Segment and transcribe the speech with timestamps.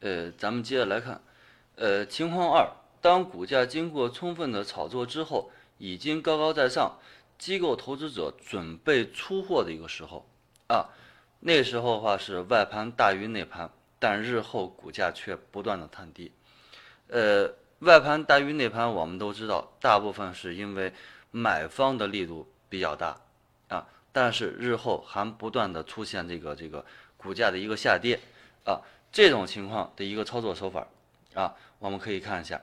[0.00, 1.20] 呃，咱们接着来看，
[1.74, 6.98] 呃，情况二，当股价经过充分的炒作之后，已经高高在上，
[7.36, 10.24] 机构投资者准备出货的一个时候
[10.68, 10.86] 啊，
[11.40, 16.30] 那时候的话是外盘大于内盘，但日后股价却不断的探低。
[17.08, 20.92] 呃，外盘大于内盘，我们都知道，大部分是因为
[21.30, 23.20] 买方的力度比较大
[23.68, 26.84] 啊，但是日后还不断的出现这个这个
[27.16, 28.20] 股价的一个下跌
[28.64, 28.80] 啊。
[29.10, 30.86] 这种情况的一个操作手法
[31.34, 32.60] 啊，我们可以看一下，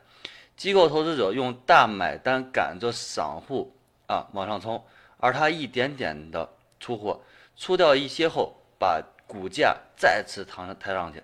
[0.55, 3.73] 机构投资者用大买单赶着散户
[4.07, 4.83] 啊往上冲，
[5.17, 7.19] 而他一点点的出货，
[7.57, 11.21] 出掉一些后，把股价再次抬上抬上去，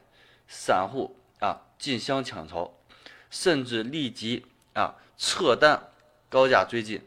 [0.47, 2.73] 散户啊竞相抢筹，
[3.29, 5.81] 甚至立即啊撤单
[6.29, 7.01] 高价追进，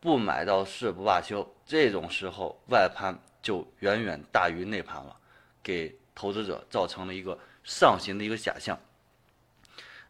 [0.00, 1.54] 不买到誓不罢休。
[1.66, 5.16] 这种时候外盘就远远大于内盘了，
[5.62, 7.38] 给投资者造成了一个。
[7.68, 8.80] 上行的一个假象，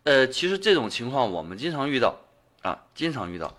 [0.05, 2.17] 呃，其实这种情况我们经常遇到
[2.63, 3.53] 啊，经常遇到。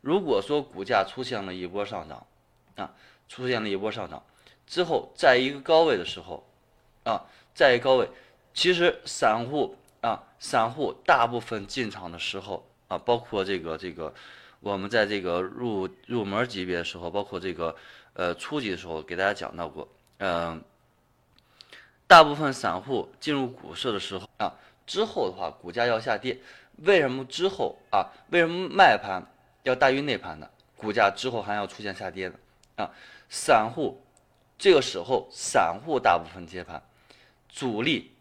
[0.00, 2.26] 如果说股价出现了一波上涨，
[2.74, 2.92] 啊，
[3.28, 4.20] 出现了一波上涨
[4.66, 6.44] 之后，在一个高位的时候，
[7.04, 7.22] 啊，
[7.54, 8.10] 在一个高位，
[8.52, 14.12] 其实散户啊，散户大部分进场的时候啊，包括这个这个，
[14.58, 17.76] 我们在这个入入门级别的时候，包括这个
[18.14, 20.60] 呃初级的时候，给大家讲到过，嗯。
[22.06, 24.52] 大部分散户进入股市的时候啊，
[24.86, 26.38] 之后的话股价要下跌，
[26.76, 28.06] 为什么之后啊？
[28.30, 29.22] 为什么卖盘
[29.62, 30.48] 要大于内盘呢？
[30.76, 32.34] 股价之后还要出现下跌呢？
[32.76, 32.90] 啊，
[33.30, 34.02] 散户
[34.58, 36.82] 这个时候散户大部分接盘，
[37.48, 38.12] 主力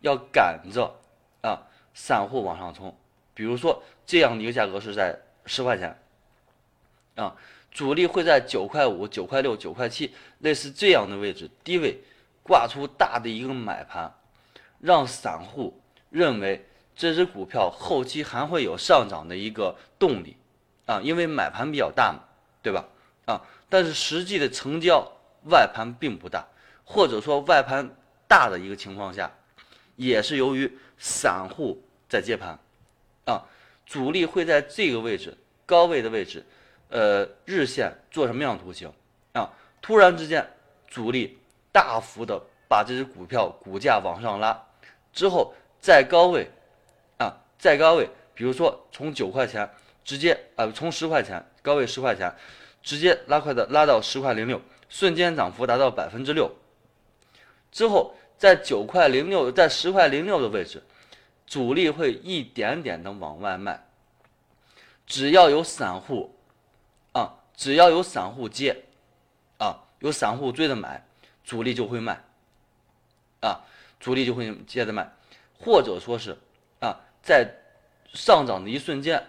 [0.00, 0.90] 要赶着
[1.42, 1.60] 啊，
[1.92, 2.96] 散户往上冲。
[3.34, 5.94] 比如说这样的一个价格是在十块钱
[7.16, 7.36] 啊，
[7.70, 12.02] 主力会在九块五、九块六、九块七类似这样的位置低位。
[12.46, 14.14] 挂出大的一个买盘，
[14.78, 20.36] 让散户认为这只股票后期还会有上涨的一个动力
[20.86, 22.20] 啊，因为买盘比较大嘛，
[22.62, 22.84] 对吧？
[23.26, 25.04] 啊，但是实际的成交
[25.50, 26.46] 外盘并不大，
[26.84, 27.90] 或者说外盘
[28.28, 29.28] 大的一个情况下，
[29.96, 32.56] 也是由于散户在接盘
[33.24, 33.42] 啊，
[33.84, 36.46] 主力会在这个位置高位的位置，
[36.90, 38.92] 呃，日线做什么样的图形
[39.32, 39.50] 啊？
[39.82, 40.48] 突然之间，
[40.86, 41.36] 主力。
[41.76, 44.58] 大幅的把这只股票股价往上拉，
[45.12, 46.48] 之后在高位，
[47.18, 49.70] 啊，在高位，比如说从九块钱
[50.02, 52.34] 直接啊，从十块钱高位十块钱，
[52.82, 56.50] 直接拉快的拉到十块零六，瞬间涨幅达到百分之六。
[57.70, 60.82] 之后在九块零六，在十块零六的位置，
[61.46, 63.86] 主力会一点点的往外卖，
[65.06, 66.34] 只要有散户，
[67.12, 68.84] 啊，只要有散户接，
[69.58, 71.04] 啊，有散户追着买。
[71.46, 72.20] 主力就会卖，
[73.40, 73.62] 啊，
[74.00, 75.08] 主力就会接着卖，
[75.60, 76.36] 或者说是
[76.80, 77.48] 啊，在
[78.12, 79.24] 上涨的一瞬间，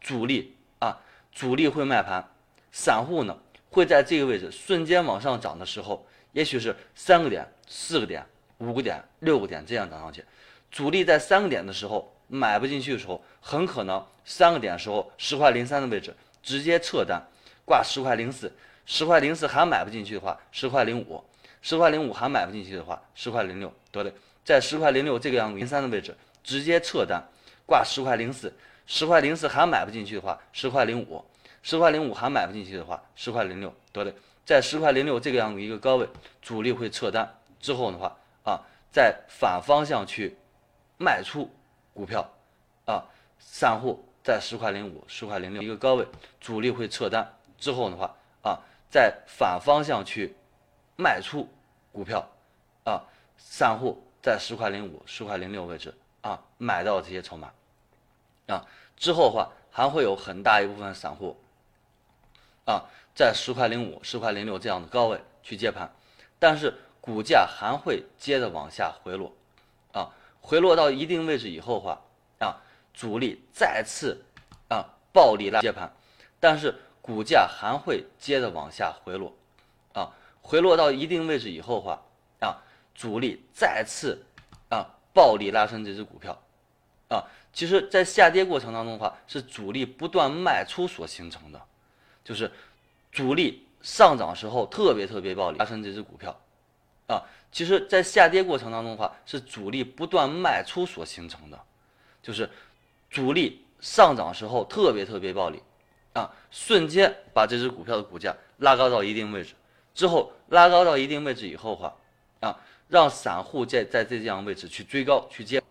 [0.00, 0.96] 主力啊，
[1.32, 2.24] 主力会卖盘，
[2.70, 3.36] 散户呢
[3.68, 8.24] 会在这个位置瞬间往上涨的时候，也许是三个点、四个点、
[8.58, 10.24] 五个点、六个点这样涨上去，
[10.70, 17.20] 主力在三个点的时候买不进去的时候，很可能三个点的时候十块零三的位置直接撤单，
[17.64, 18.52] 挂十块零四，
[18.86, 21.24] 十块零四还买不进去的话，十块零五。
[21.62, 24.12] 十块零五还买不进去的话，十块零六得嘞，
[24.44, 27.22] 在十块零六这个样子零三的位置直接撤单，
[27.66, 28.52] 挂十块零四，
[28.86, 31.22] 十块零四还买不进去的话，十块零五，
[31.62, 34.14] 十块零五还买不进去的话，十块零六得嘞，
[34.46, 36.08] 在十块零六这个样子一个高位，
[36.40, 37.36] 主力会撤单。
[37.60, 38.60] 之后的话啊，
[38.90, 40.34] 在反方向去
[40.96, 41.50] 卖出
[41.92, 42.26] 股票
[42.86, 43.04] 啊，
[43.38, 46.06] 散户在十块零五、十块零六一个高位，
[46.40, 47.34] 主力会撤单。
[47.58, 48.58] 之后的话啊，
[48.90, 50.34] 在反方向去。
[51.00, 51.48] 卖出
[51.90, 52.28] 股票，
[52.84, 53.00] 啊，
[53.38, 57.50] 散户在十块零五、十块零六位置啊买到这些筹码，
[58.46, 58.66] 啊，
[58.98, 61.34] 之后的话还会有很大一部分散户，
[62.66, 62.84] 啊，
[63.14, 65.90] 在十块零五、十块零六这样的高位去接盘，
[66.38, 69.32] 但是股价还会接着往下回落，
[69.92, 70.12] 啊，
[70.42, 71.98] 回落到一定位置以后的话，
[72.40, 72.60] 啊，
[72.92, 74.22] 主力再次
[74.68, 75.90] 啊暴力拉接盘，
[76.38, 79.34] 但是股价还会接着往下回落。
[79.92, 82.02] 啊回落到一定位置以后的话，
[82.40, 82.56] 啊，
[82.94, 84.20] 主力再次
[84.68, 86.36] 啊暴力拉升这只股票，
[87.08, 91.60] 啊，其实，在下跌过程当中的话，是主力不断卖出所形成的，
[92.24, 92.50] 就是
[93.12, 96.40] 主力上涨时候特别特别暴力拉升这只股票，
[97.06, 97.22] 啊，
[97.52, 101.60] 其实，在下跌过程当中的话，是主力不断卖出所形成的，
[102.22, 102.48] 就是
[103.08, 105.62] 主力上涨时候特别特别暴力，
[106.12, 109.54] 啊，瞬间把这只股票的股价拉高到一定位置。
[109.94, 111.94] 之后拉高到一定位置以后话，
[112.40, 112.56] 啊，
[112.88, 115.62] 让散户在在这样位置去追高去接，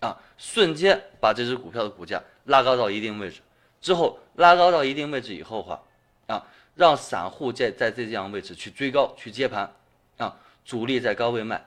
[0.00, 3.40] 啊，瞬间把这只股票的股价拉高到一定位置，
[3.80, 5.80] 之后拉高到一定位置以后话，
[6.26, 6.44] 啊，
[6.74, 9.70] 让散户在在这样位置去追高去接盘，
[10.18, 11.64] 啊，主力在高位卖，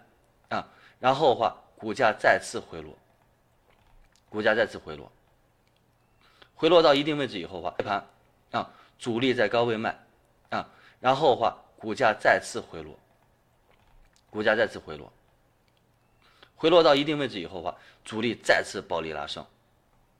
[0.50, 0.68] 啊，
[1.00, 2.94] 然后的话股价再次回落，
[4.30, 5.12] 股价再次回落，
[6.56, 8.06] 回落到一定位置以后话接盘，
[8.52, 9.98] 啊，主力在高位卖，
[10.50, 10.68] 啊，
[11.00, 12.94] 然后的话股价再次回落。
[14.32, 15.12] 股价再次回落，
[16.56, 19.44] 回落到一定位置以后的话，主力再次暴力拉升，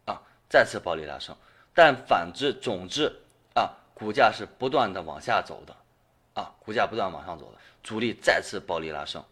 [0.06, 0.20] 啊，
[0.50, 1.36] 再次暴力拉升。
[1.76, 3.16] 但反之，总之
[3.54, 5.76] 啊，股价是不断的往下走的，
[6.34, 9.24] 啊，股价不断往上走的，主力再次暴力拉升，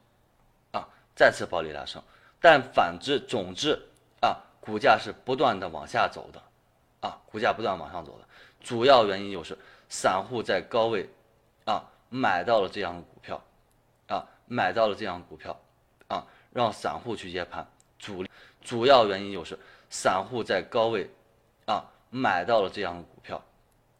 [0.71, 1.99] 啊，再次暴力拉升。
[2.39, 3.71] 但反之，总之
[4.21, 6.39] 啊，股价是不断的往下走的，
[6.99, 8.27] 啊，股价不断往上走的，
[8.61, 9.57] 主要原因就是
[9.89, 11.09] 散户在高位
[11.65, 13.41] 啊买到了这样的股票。
[14.07, 15.59] 啊买到了这样的股票，
[16.07, 17.69] 啊，让散户去接盘，
[17.99, 18.31] 主力
[18.61, 19.59] 主要原因就是
[19.89, 21.09] 散户在高位，
[21.65, 23.43] 啊，买到了这样的股票，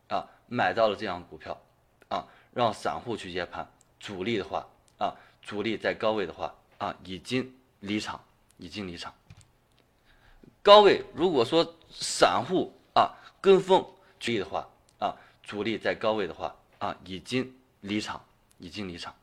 [0.07, 1.61] 啊，买到了这样的股票，
[2.07, 3.69] 啊，让散户去接盘，
[3.99, 4.65] 主力的话，
[4.97, 8.23] 啊，主力在高位的话，啊，已经离场，
[8.55, 9.13] 已经离场。
[10.63, 13.11] 高位如果说散户啊
[13.41, 13.85] 跟风
[14.17, 14.65] 去的话，
[14.97, 15.13] 啊，
[15.43, 17.53] 主力在高位的话，啊，已经
[17.87, 18.21] 离场，
[18.59, 19.13] 已经离场。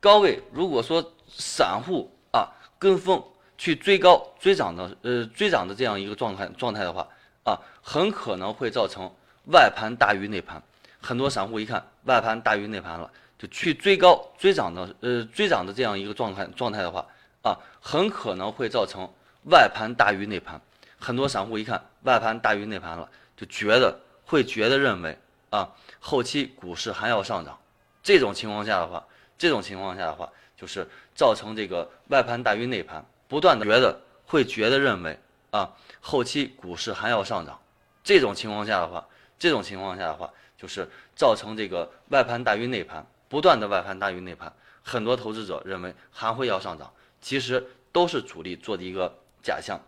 [0.00, 3.22] 高位如果说散户啊跟风
[3.56, 7.08] 去追高追涨的呃追涨的这样一个状态状态的话
[7.42, 9.10] 啊，很可能会造成
[9.46, 10.62] 外盘大于内盘。
[11.00, 17.06] 很多散户一看外盘大于内盘了，就去追高追涨的呃追涨的这样一个状态状态的话
[17.42, 19.10] 啊，很可能会造成
[19.50, 20.60] 外盘大于内盘。
[20.98, 25.18] 很多散户一看外盘大于内盘了，就觉得会觉得认为
[25.50, 25.70] 啊
[26.06, 27.58] 后期股市还要上涨。
[28.02, 29.02] 这种情况下的话。
[29.36, 35.18] 这种情况下的话，就是造成这个外盘大于内盘，不断的觉得会觉得认为
[35.50, 35.68] 啊，
[36.00, 37.60] 后期股市还要上涨。
[38.04, 39.04] 这种情况下的话，
[39.36, 44.50] 这种情况下的话，就是造成这个外盘大于内盘，不断的外盘大于内盘，
[44.84, 49.12] 很多投资者认为还会要上涨，其实都是主力做的一个
[49.42, 49.80] 假象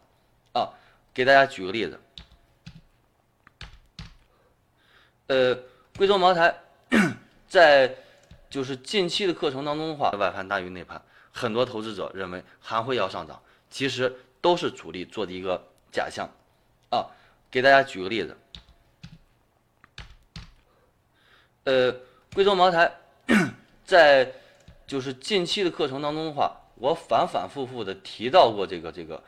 [0.53, 0.69] 啊。
[1.15, 2.01] 给大家举个例子，
[5.29, 5.57] 呃，
[5.97, 6.55] 贵州茅台
[7.49, 7.95] 在。
[8.49, 11.03] 就是近期的课程当中的话，外盘大于内盘，
[11.33, 15.61] 很多投资者认为还会要上涨，其实都是主力做的一个
[15.91, 16.31] 假象
[16.91, 17.11] 啊。
[17.51, 18.37] 给大家举个例子，
[21.65, 21.95] 呃，
[22.35, 22.91] 贵州茅台
[23.85, 24.33] 在
[24.87, 29.23] 就是近期的课程当中的话，我反反复复的提到过这个这个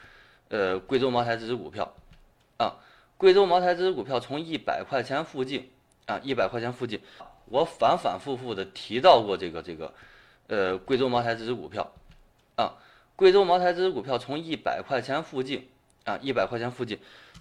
[0.49, 1.93] 呃贵州茅台这只股票
[2.57, 2.77] 啊，
[3.17, 5.71] 贵州茅台这只股票从一百块钱附近
[6.09, 7.01] 啊，一百块钱附近。
[7.45, 9.95] 我反反复复的提到过这个这个，
[10.49, 11.93] 呃，贵州茅台这只股票，
[12.57, 12.75] 啊，
[13.15, 15.69] 贵州茅台这只股票从一百块钱附近，
[16.05, 16.99] 啊，一百块钱附近，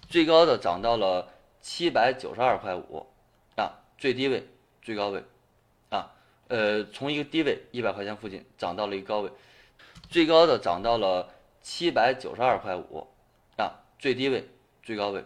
[0.08, 1.28] 最高的涨到了
[1.60, 3.06] 七百九十二块五，
[3.56, 4.46] 啊，最低位
[4.82, 5.22] 最高位，
[5.90, 6.12] 啊，
[6.48, 9.30] 呃，从一个低位一百块钱附近涨到了一个高位，
[10.08, 11.28] 最高的涨到了
[11.62, 13.06] 七百九十二块五，
[13.56, 14.48] 啊，最低位
[14.82, 15.24] 最高位，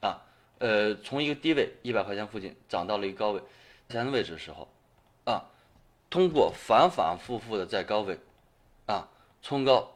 [0.00, 0.22] 啊，
[0.58, 3.42] 呃，从一个低位一百块钱附近涨到了一个高位。
[3.88, 4.68] 前的位置的时候，
[5.24, 5.42] 啊，
[6.10, 8.18] 通过反反复复的在高位，
[8.86, 9.08] 啊
[9.40, 9.90] 冲高，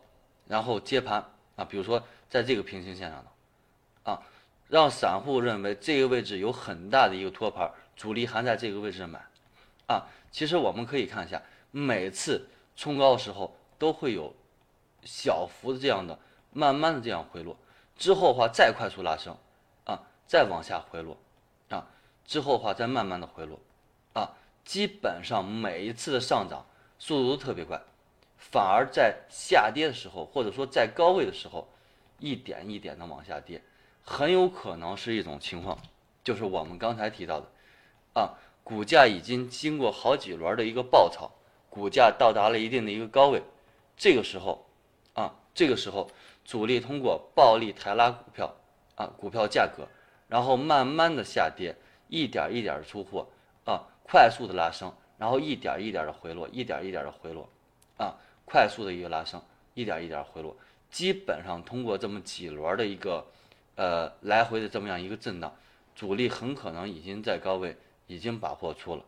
[0.47, 1.23] 然后接盘
[1.56, 4.22] 啊，比如说在这个平行线上的，啊，
[4.69, 9.20] 让散户认为这个位置有很大的一个托盘，主力还在这个位置买，
[9.89, 14.34] 啊，其实我们可以看一下，每次冲高的时候都会有
[15.05, 16.19] 小幅的这样的
[16.51, 17.55] 慢慢的这样回落，
[17.98, 19.36] 之后的话再快速拉升，
[20.32, 21.15] 再往下回落，
[21.69, 21.86] 啊，
[22.24, 23.60] 之后的话再慢慢的回落。
[24.15, 24.31] 啊，
[24.65, 26.65] 基本上每一次的上涨
[26.98, 27.79] 速度都特别快，
[28.39, 31.69] 反而在下跌的时候，或者说在高位的时候，
[32.19, 33.60] 一点一点的往下跌，
[34.03, 35.79] 很有可能是一种情况，
[36.24, 37.46] 就是我们刚才提到的，
[38.15, 38.32] 啊，
[38.65, 41.31] 股价已经经过好几轮的一个爆炒，
[41.69, 43.43] 股价到达了一定的一个高位，
[43.98, 44.65] 这个时候，
[45.12, 46.10] 啊，这个时候
[46.43, 48.56] 主力通过暴力抬拉股票，
[48.94, 49.86] 啊，股票价格，
[50.32, 51.77] 然后慢慢的下跌，
[52.08, 53.29] 一点一点的出货，
[53.67, 53.84] 啊。
[54.05, 57.48] 快速的拉升，然后一点一点的回落，一点一点的回落，
[57.96, 59.41] 啊，快速的一个拉升，
[59.72, 60.55] 一点一点回落，
[60.91, 63.24] 基本上通过这么几轮的一个，
[63.77, 65.55] 呃，来回的这么样一个震荡，
[65.94, 67.74] 主力很可能已经在高位
[68.06, 69.05] 已经把货出了，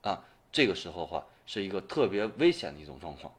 [0.00, 3.32] 啊，这个时候话是一个特别危险的一种状况，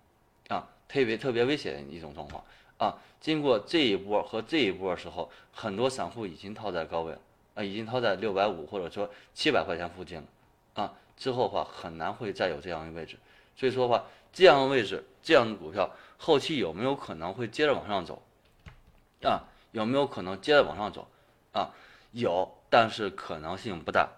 [0.48, 2.42] 啊，特别特别危险的一种状况，
[2.78, 7.20] 啊，经过这一波和这一波的时候，很多散户已经套在高位了，
[7.56, 10.26] 啊，已经套在六百五或者说七百块钱附近了。
[10.74, 13.18] 啊，之后的话很难会再有这样一个位置，
[13.56, 14.04] 所以说的话，
[14.34, 18.22] 这样的位置，这样的股票后期有没有可能会接着往上走？
[19.22, 21.08] 啊，有没有可能接着往上走？
[21.52, 21.70] 啊，
[22.12, 24.10] 有，但是可能性不大。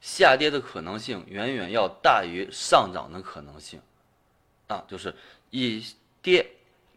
[0.00, 3.78] 下跌的可能性远远要大于上涨的可能性，
[4.66, 5.14] 啊，就是
[5.50, 5.84] 一
[6.22, 6.50] 跌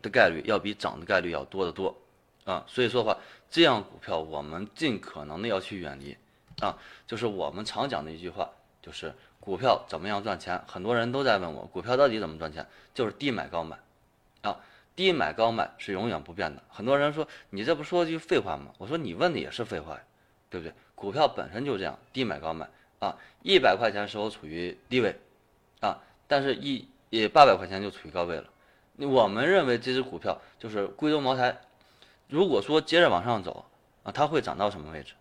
[0.04, 1.98] 的概率要比涨的概率要多得多，
[2.46, 3.18] 啊，所以说的话，
[3.50, 6.16] 这样股票我们尽可能的要去远离，
[6.60, 8.48] 啊，就是我们常讲的一句话，
[8.82, 12.68] 就是股票怎么样赚钱，很多人都在问我，股票到底怎么赚钱？
[12.94, 13.80] 就是低买高卖，
[14.42, 14.60] 啊，
[14.96, 16.62] 低买高卖是永远不变的。
[16.70, 18.74] 很多人说你这不说句废话吗？
[18.78, 20.02] 我说你问的也是废话呀，
[20.50, 20.74] 对不对？
[20.94, 22.70] 股票本身就这样，低买高卖。
[23.00, 25.14] 啊，一百块钱时候处于低位，
[25.82, 28.46] 啊，但是一也八百块钱就处于高位了。
[28.98, 31.60] 我们认为这只股票就是贵州茅台，
[32.28, 33.66] 如果说接着往上走，
[34.04, 35.14] 啊，它会涨到什么位置，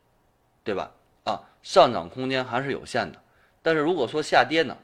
[0.62, 0.91] 对吧？
[1.25, 3.19] 啊，上涨空间还是有限的。
[3.62, 4.76] 但是如果说下跌呢，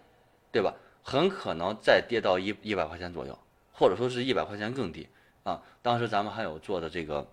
[0.50, 0.74] 对吧？
[1.02, 3.38] 很可能再跌到一一百块钱左右，
[3.72, 5.08] 或者说是一百块钱更低。
[5.42, 7.26] 啊，当时咱们还有做的这个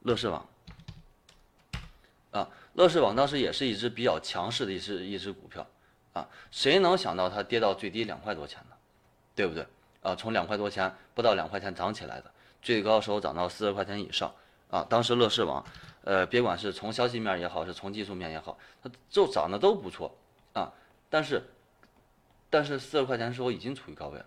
[0.00, 0.46] 乐视网。
[2.30, 5.66] 啊，乐视网当时也是一只比较强势的一只一只股票，
[6.12, 8.76] 啊，谁能想到它跌到最低两块多钱呢？
[9.34, 9.66] 对不对？
[10.04, 12.30] 啊，从两块多钱不到两块钱涨起来的，
[12.62, 14.32] 最高时候涨到四十块钱以上，
[14.70, 15.64] 啊，当时乐视网，
[16.04, 20.14] 呃，别管是从消息面也好，是从技术面也好，它就涨得都不错，
[20.52, 20.72] 啊，
[21.10, 21.42] 但是，
[22.48, 24.26] 但是四十块钱时候已经处于高位了，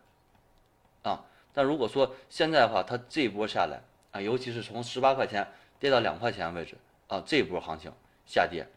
[1.04, 3.80] 啊，但如果说现在的话，它这一波下来，
[4.12, 5.48] 啊，尤其是从十八块钱
[5.80, 6.76] 跌到两块钱位置。
[7.08, 7.90] 啊，这一波行情
[8.26, 8.68] 下跌，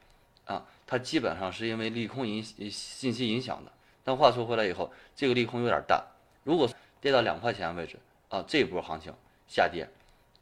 [0.44, 3.72] 啊，它基本上是因为利空影信息影响的。
[4.04, 6.06] 但话说回来以后，这个利空有点大。
[6.44, 9.12] 如果跌到两块钱位置，啊，这一波行情
[9.46, 9.88] 下跌，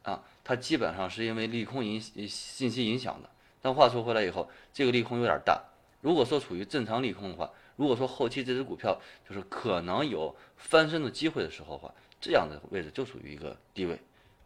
[0.03, 3.29] 啊，它基本上是因为利空影信息影响的。
[3.61, 5.61] 但话说回来以后，这个利空有点大。
[6.01, 13.99] 如果说处于正常利空的话，如果说后期这只股票就是可能有翻身的机会的时候的话，这样的位置就属于一个低位，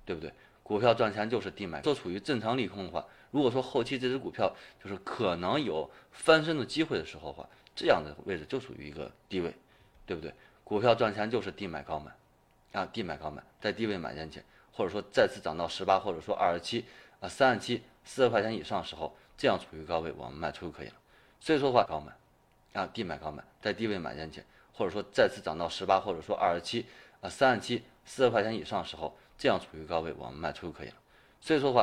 [0.06, 0.32] 对不对？
[0.64, 1.82] 股票赚钱就是低买。
[1.82, 3.06] 做处于正常利空的话。
[3.32, 9.54] 如果说后期这只股票就是可能有翻身的机会的时候的话，这样的位置就属于一个低位，
[10.06, 10.32] 对不对？
[10.74, 12.12] 股票赚钱就是低买高买，
[12.72, 16.84] 啊，低买高买，在低位买进去，或者说再次涨到十八，或者说二十七，
[17.20, 20.96] 啊，三十七，四十块钱以上时候，这样处于高位，我们卖出就可以了。
[21.40, 22.12] 所以说的话高买，
[22.82, 26.88] 啊，低买高卖，在低位买进去，或者说再次涨到十八，或者说二十七，
[27.22, 30.96] 啊，三十七，四十块钱以上时候，这样处于高位，我们卖出就可以了。
[31.40, 31.82] 所以说的话。